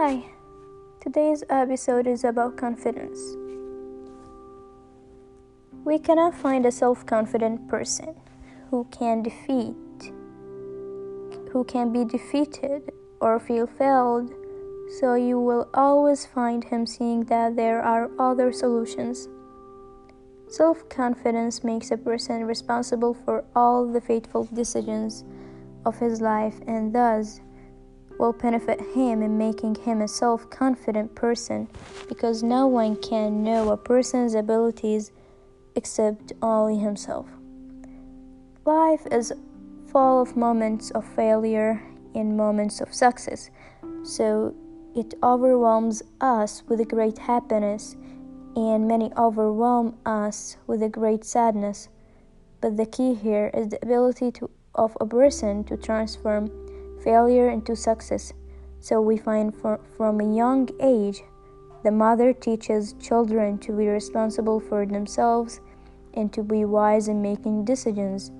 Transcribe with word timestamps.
Hi, 0.00 0.24
today's 1.02 1.44
episode 1.50 2.06
is 2.06 2.24
about 2.24 2.56
confidence. 2.56 3.20
We 5.84 5.98
cannot 5.98 6.34
find 6.34 6.64
a 6.64 6.72
self 6.72 7.04
confident 7.04 7.68
person 7.68 8.14
who 8.70 8.86
can 8.90 9.22
defeat, 9.22 9.76
who 11.52 11.64
can 11.68 11.92
be 11.92 12.06
defeated 12.06 12.92
or 13.20 13.38
feel 13.38 13.66
failed, 13.66 14.32
so 14.98 15.16
you 15.16 15.38
will 15.38 15.68
always 15.74 16.24
find 16.24 16.64
him 16.64 16.86
seeing 16.86 17.24
that 17.24 17.56
there 17.56 17.82
are 17.82 18.10
other 18.18 18.52
solutions. 18.52 19.28
Self 20.48 20.88
confidence 20.88 21.62
makes 21.62 21.90
a 21.90 21.98
person 21.98 22.46
responsible 22.46 23.12
for 23.12 23.44
all 23.54 23.86
the 23.86 24.00
fateful 24.00 24.48
decisions 24.50 25.24
of 25.84 25.98
his 25.98 26.22
life 26.22 26.58
and 26.66 26.94
thus 26.94 27.42
will 28.20 28.34
benefit 28.34 28.78
him 28.94 29.22
in 29.22 29.38
making 29.38 29.74
him 29.74 30.02
a 30.02 30.06
self 30.08 30.48
confident 30.50 31.14
person 31.14 31.66
because 32.06 32.42
no 32.42 32.66
one 32.66 32.94
can 32.96 33.42
know 33.42 33.70
a 33.70 33.76
person's 33.76 34.34
abilities 34.34 35.10
except 35.74 36.32
only 36.42 36.78
himself. 36.78 37.26
Life 38.66 39.06
is 39.10 39.32
full 39.90 40.20
of 40.20 40.36
moments 40.36 40.90
of 40.90 41.04
failure 41.04 41.82
and 42.14 42.36
moments 42.36 42.82
of 42.82 42.92
success, 42.92 43.50
so 44.04 44.54
it 44.94 45.14
overwhelms 45.22 46.02
us 46.20 46.62
with 46.68 46.80
a 46.80 46.84
great 46.84 47.16
happiness 47.16 47.96
and 48.54 48.86
many 48.86 49.10
overwhelm 49.16 49.96
us 50.04 50.58
with 50.66 50.82
a 50.82 50.88
great 50.90 51.24
sadness. 51.24 51.88
But 52.60 52.76
the 52.76 52.84
key 52.84 53.14
here 53.14 53.50
is 53.54 53.68
the 53.68 53.78
ability 53.82 54.32
to, 54.32 54.50
of 54.74 54.94
a 55.00 55.06
person 55.06 55.64
to 55.64 55.76
transform 55.78 56.50
failure 57.02 57.50
into 57.50 57.76
success. 57.76 58.32
So 58.80 59.00
we 59.00 59.16
find 59.16 59.54
for, 59.54 59.80
from 59.96 60.20
a 60.20 60.34
young 60.34 60.68
age, 60.80 61.22
the 61.82 61.90
mother 61.90 62.32
teaches 62.32 62.94
children 63.00 63.58
to 63.58 63.72
be 63.72 63.88
responsible 63.88 64.60
for 64.60 64.84
themselves 64.86 65.60
and 66.14 66.32
to 66.32 66.42
be 66.42 66.64
wise 66.64 67.08
in 67.08 67.22
making 67.22 67.64
decisions 67.64 68.30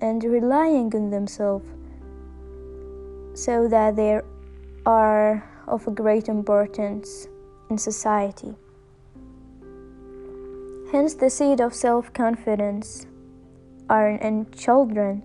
and 0.00 0.22
relying 0.22 0.94
on 0.94 1.10
themselves 1.10 1.68
so 3.34 3.68
that 3.68 3.96
they 3.96 4.20
are 4.86 5.50
of 5.66 5.94
great 5.94 6.28
importance 6.28 7.26
in 7.70 7.78
society. 7.78 8.54
Hence, 10.92 11.14
the 11.14 11.30
seed 11.30 11.60
of 11.60 11.74
self 11.74 12.12
confidence 12.12 13.06
are 13.88 14.10
in 14.10 14.50
children. 14.52 15.22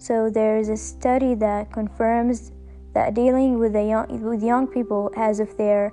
So, 0.00 0.30
there 0.30 0.56
is 0.56 0.70
a 0.70 0.78
study 0.78 1.34
that 1.34 1.70
confirms 1.72 2.52
that 2.94 3.12
dealing 3.12 3.58
with, 3.58 3.74
young, 3.74 4.22
with 4.22 4.42
young 4.42 4.66
people 4.66 5.12
as 5.14 5.40
if 5.40 5.58
they're 5.58 5.92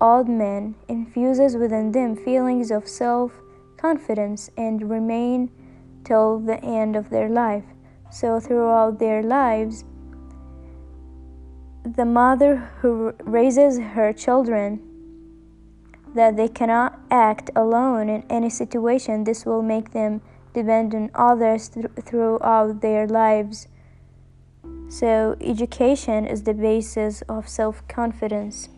old 0.00 0.28
men 0.28 0.74
infuses 0.88 1.56
within 1.56 1.92
them 1.92 2.16
feelings 2.16 2.72
of 2.72 2.88
self 2.88 3.30
confidence 3.76 4.50
and 4.56 4.90
remain 4.90 5.52
till 6.02 6.40
the 6.40 6.58
end 6.64 6.96
of 6.96 7.10
their 7.10 7.28
life. 7.28 7.62
So, 8.10 8.40
throughout 8.40 8.98
their 8.98 9.22
lives, 9.22 9.84
the 11.84 12.04
mother 12.04 12.56
who 12.80 13.14
raises 13.22 13.78
her 13.78 14.12
children 14.12 14.82
that 16.12 16.36
they 16.36 16.48
cannot 16.48 16.98
act 17.08 17.50
alone 17.54 18.08
in 18.08 18.24
any 18.28 18.50
situation. 18.50 19.22
This 19.22 19.46
will 19.46 19.62
make 19.62 19.92
them 19.92 20.22
depend 20.54 20.94
on 20.94 21.10
others 21.14 21.68
th- 21.68 21.86
throughout 22.00 22.80
their 22.80 23.06
lives. 23.06 23.68
So, 24.88 25.36
education 25.40 26.26
is 26.26 26.44
the 26.44 26.54
basis 26.54 27.22
of 27.22 27.48
self 27.48 27.86
confidence. 27.88 28.68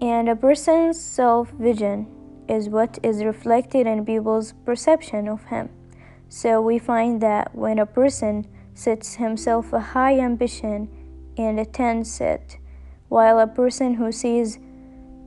And 0.00 0.28
a 0.28 0.36
person's 0.36 1.00
self 1.00 1.50
vision 1.50 2.06
is 2.48 2.68
what 2.68 2.98
is 3.02 3.24
reflected 3.24 3.86
in 3.86 4.04
people's 4.04 4.52
perception 4.64 5.28
of 5.28 5.44
him. 5.44 5.70
So, 6.28 6.60
we 6.60 6.78
find 6.78 7.20
that 7.22 7.54
when 7.54 7.78
a 7.78 7.86
person 7.86 8.46
sets 8.74 9.14
himself 9.14 9.72
a 9.72 9.80
high 9.80 10.18
ambition 10.18 10.88
and 11.38 11.58
attains 11.58 12.20
it, 12.20 12.58
while 13.08 13.38
a 13.38 13.46
person 13.46 13.94
who 13.94 14.12
sees 14.12 14.58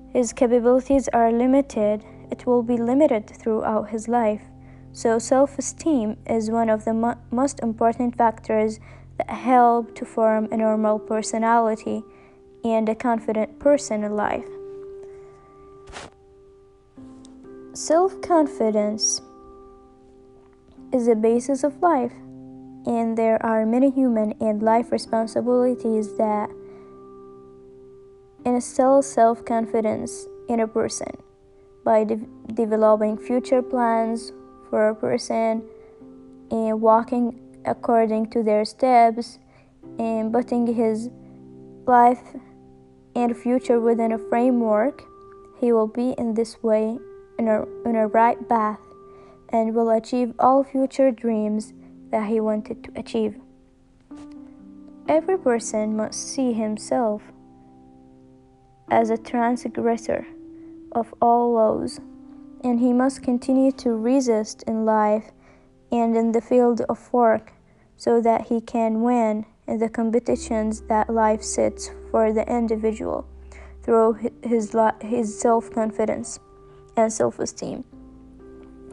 his 0.09 0.34
capabilities 0.34 1.07
are 1.13 1.31
limited, 1.31 2.03
it 2.29 2.46
will 2.46 2.63
be 2.63 2.78
limited 2.78 3.29
throughout 3.29 3.90
his 3.90 4.07
life. 4.07 4.41
So, 4.97 5.19
self 5.19 5.59
esteem 5.59 6.18
is 6.25 6.50
one 6.50 6.72
of 6.72 6.84
the 6.84 6.91
mo- 6.91 7.19
most 7.30 7.59
important 7.59 8.18
factors 8.18 8.80
that 9.19 9.30
help 9.30 9.94
to 9.94 10.06
form 10.06 10.47
a 10.52 10.58
normal 10.58 10.97
personality 10.97 12.02
and 12.66 12.90
a 12.90 12.96
confident 12.96 13.59
person 13.59 14.03
in 14.03 14.16
life. 14.16 14.50
Self 17.74 18.19
confidence 18.24 19.22
is 20.91 21.06
the 21.06 21.16
basis 21.16 21.64
of 21.64 21.79
life, 21.79 22.16
and 22.88 23.16
there 23.16 23.38
are 23.46 23.68
many 23.68 23.91
human 23.91 24.34
and 24.41 24.64
life 24.64 24.91
responsibilities 24.91 26.18
that 26.18 26.50
instill 28.44 29.03
self 29.03 29.46
confidence 29.46 30.25
in 30.50 30.59
a 30.59 30.68
person 30.68 31.22
by 31.85 32.03
de- 32.03 32.25
developing 32.52 33.16
future 33.16 33.62
plans 33.62 34.31
for 34.69 34.89
a 34.89 34.95
person 34.95 35.63
and 36.51 36.81
walking 36.81 37.39
according 37.66 38.29
to 38.29 38.44
their 38.44 38.66
steps 38.66 39.39
and 40.00 40.31
putting 40.31 40.67
his 40.73 41.09
life 41.85 42.35
and 43.16 43.35
future 43.35 43.79
within 43.79 44.11
a 44.11 44.17
framework, 44.17 45.03
he 45.59 45.72
will 45.72 45.88
be 45.88 46.11
in 46.17 46.33
this 46.33 46.61
way 46.61 46.97
in 47.39 47.47
a, 47.47 47.63
in 47.88 47.95
a 47.95 48.07
right 48.07 48.47
path 48.47 48.79
and 49.50 49.73
will 49.73 49.89
achieve 49.89 50.33
all 50.39 50.63
future 50.63 51.11
dreams 51.11 51.73
that 52.11 52.28
he 52.28 52.39
wanted 52.39 52.84
to 52.84 52.91
achieve. 52.95 53.35
Every 55.07 55.38
person 55.38 55.95
must 55.95 56.34
see 56.34 56.53
himself 56.53 57.22
as 58.89 59.09
a 59.09 59.17
transgressor 59.17 60.25
of 60.91 61.13
all 61.22 61.53
laws, 61.53 61.99
and 62.63 62.79
he 62.79 62.94
must 62.94 63.23
continue 63.23 63.72
to 63.72 63.91
resist 63.91 64.63
in 64.63 64.85
life 64.85 65.31
and 65.91 66.16
in 66.16 66.31
the 66.31 66.41
field 66.41 66.81
of 66.90 67.12
work 67.13 67.53
so 67.95 68.22
that 68.22 68.47
he 68.47 68.62
can 68.62 69.01
win 69.01 69.45
in 69.68 69.79
the 69.79 69.90
competitions 69.90 70.81
that 70.90 71.09
life 71.09 71.41
sets 71.41 71.91
for 72.12 72.31
the 72.31 72.47
individual 72.47 73.28
through 73.84 74.13
his, 74.44 74.75
his 75.01 75.40
self 75.40 75.72
confidence 75.72 76.40
and 76.96 77.12
self 77.12 77.40
esteem. 77.40 77.84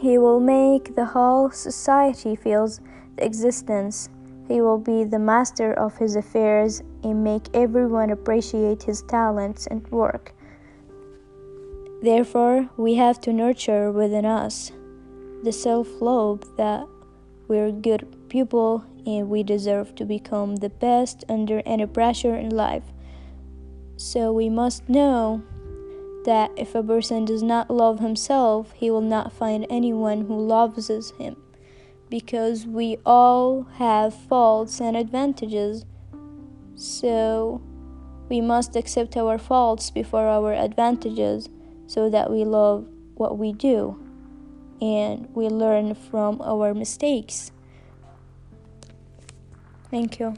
He 0.00 0.18
will 0.18 0.40
make 0.40 0.94
the 0.94 1.06
whole 1.06 1.50
society 1.50 2.36
feels 2.36 2.80
the 3.16 3.24
existence 3.24 4.08
he 4.48 4.60
will 4.60 4.78
be 4.78 5.04
the 5.04 5.18
master 5.18 5.72
of 5.72 5.96
his 5.96 6.16
affairs 6.16 6.82
and 7.02 7.24
make 7.24 7.48
everyone 7.54 8.10
appreciate 8.10 8.82
his 8.82 9.02
talents 9.02 9.66
and 9.68 9.86
work. 9.88 10.33
Therefore, 12.04 12.68
we 12.76 12.96
have 12.96 13.18
to 13.22 13.32
nurture 13.32 13.90
within 13.90 14.26
us 14.26 14.70
the 15.42 15.52
self 15.52 15.88
love 16.02 16.42
that 16.58 16.86
we're 17.48 17.72
good 17.72 18.28
people 18.28 18.84
and 19.06 19.30
we 19.30 19.42
deserve 19.42 19.94
to 19.94 20.04
become 20.04 20.56
the 20.56 20.68
best 20.68 21.24
under 21.30 21.62
any 21.64 21.86
pressure 21.86 22.34
in 22.34 22.50
life. 22.50 22.82
So 23.96 24.34
we 24.34 24.50
must 24.50 24.86
know 24.86 25.42
that 26.26 26.50
if 26.58 26.74
a 26.74 26.82
person 26.82 27.24
does 27.24 27.42
not 27.42 27.70
love 27.70 28.00
himself, 28.00 28.72
he 28.72 28.90
will 28.90 29.00
not 29.00 29.32
find 29.32 29.66
anyone 29.70 30.26
who 30.26 30.38
loves 30.38 31.10
him 31.12 31.36
because 32.10 32.66
we 32.66 32.98
all 33.06 33.62
have 33.76 34.12
faults 34.12 34.78
and 34.78 34.94
advantages. 34.94 35.86
So 36.74 37.62
we 38.28 38.42
must 38.42 38.76
accept 38.76 39.16
our 39.16 39.38
faults 39.38 39.88
before 39.88 40.28
our 40.28 40.52
advantages 40.52 41.48
so 41.86 42.10
that 42.10 42.30
we 42.30 42.44
love 42.44 42.86
what 43.14 43.38
we 43.38 43.52
do 43.52 43.98
and 44.80 45.28
we 45.34 45.48
learn 45.48 45.94
from 45.94 46.40
our 46.42 46.74
mistakes. 46.74 47.52
Thank 49.90 50.18
you. 50.18 50.34